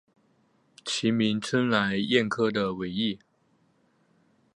[0.83, 3.19] 其名称来燕科的尾翼。